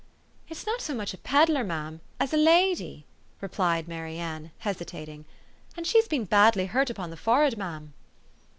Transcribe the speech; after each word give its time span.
"It's 0.49 0.65
not 0.65 0.81
so 0.81 0.95
much 0.95 1.13
a 1.13 1.17
peddler, 1.19 1.63
ma'am, 1.63 2.01
as 2.19 2.33
a 2.33 2.35
lady," 2.35 3.05
replied 3.39 3.87
Mary 3.87 4.17
Ann, 4.17 4.49
hesitating;" 4.57 5.25
and 5.77 5.85
she's 5.85 6.07
been 6.07 6.25
badly 6.25 6.65
hurt 6.65 6.89
upon 6.89 7.11
the 7.11 7.15
forehead, 7.17 7.55
ma'am." 7.55 7.93